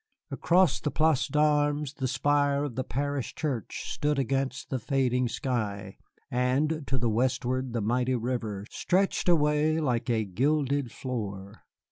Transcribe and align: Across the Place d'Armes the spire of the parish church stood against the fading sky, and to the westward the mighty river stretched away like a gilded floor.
Across 0.31 0.79
the 0.79 0.89
Place 0.89 1.27
d'Armes 1.27 1.93
the 1.93 2.07
spire 2.07 2.63
of 2.63 2.73
the 2.73 2.83
parish 2.83 3.35
church 3.35 3.83
stood 3.93 4.17
against 4.17 4.71
the 4.71 4.79
fading 4.79 5.29
sky, 5.29 5.99
and 6.31 6.85
to 6.87 6.97
the 6.97 7.07
westward 7.07 7.73
the 7.73 7.81
mighty 7.81 8.15
river 8.15 8.65
stretched 8.71 9.29
away 9.29 9.79
like 9.79 10.09
a 10.09 10.25
gilded 10.25 10.91
floor. 10.91 11.65